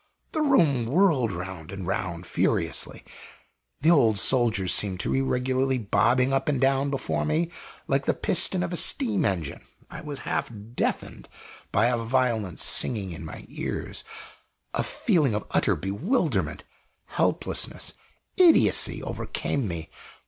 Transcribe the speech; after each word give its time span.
The 0.31 0.41
room 0.41 0.87
whirled 0.87 1.31
round 1.31 1.71
and 1.71 1.85
round 1.85 2.25
furiously; 2.25 3.03
the 3.81 3.91
old 3.91 4.17
soldier 4.17 4.67
seemed 4.67 4.99
to 5.01 5.11
be 5.11 5.21
regularly 5.21 5.77
bobbing 5.77 6.33
up 6.33 6.49
and 6.49 6.59
down 6.59 6.89
before 6.89 7.23
me 7.23 7.51
like 7.87 8.07
the 8.07 8.15
piston 8.15 8.63
of 8.63 8.73
a 8.73 8.77
steam 8.77 9.25
engine. 9.25 9.61
I 9.91 10.01
was 10.01 10.21
half 10.25 10.49
deafened 10.73 11.29
by 11.71 11.85
a 11.85 11.97
violent 11.97 12.57
singing 12.57 13.11
in 13.11 13.23
my 13.23 13.45
ears; 13.47 14.03
a 14.73 14.81
feeling 14.83 15.35
of 15.35 15.45
utter 15.51 15.75
bewilderment, 15.75 16.63
helplessness, 17.05 17.93
idiocy, 18.37 19.03
overcame 19.03 19.67
me. 19.67 19.91